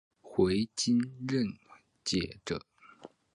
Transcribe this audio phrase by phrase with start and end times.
[0.23, 0.97] 回京
[1.27, 1.45] 任
[2.03, 2.63] 谒者。